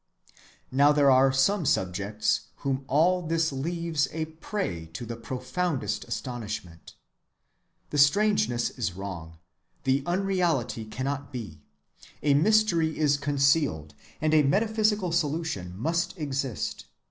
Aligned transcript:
(79) 0.71 0.71
Now 0.79 0.91
there 0.93 1.11
are 1.11 1.31
some 1.31 1.63
subjects 1.63 2.47
whom 2.55 2.85
all 2.87 3.21
this 3.21 3.51
leaves 3.51 4.07
a 4.11 4.25
prey 4.25 4.87
to 4.93 5.05
the 5.05 5.15
profoundest 5.15 6.05
astonishment. 6.05 6.95
The 7.91 7.99
strangeness 7.99 8.71
is 8.71 8.93
wrong. 8.93 9.37
The 9.83 10.01
unreality 10.07 10.85
cannot 10.85 11.31
be. 11.31 11.61
A 12.23 12.33
mystery 12.33 12.97
is 12.97 13.15
concealed, 13.15 13.93
and 14.19 14.33
a 14.33 14.41
metaphysical 14.41 15.11
solution 15.11 15.77
must 15.77 16.17
exist. 16.17 16.85